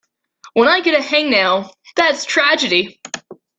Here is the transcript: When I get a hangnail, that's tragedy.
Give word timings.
When 0.53 0.67
I 0.67 0.79
get 0.81 0.99
a 0.99 1.03
hangnail, 1.03 1.69
that's 1.95 2.25
tragedy. 2.25 2.99